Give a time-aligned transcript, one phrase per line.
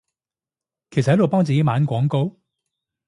[0.89, 2.39] 其實喺度幫自己賣緊廣告？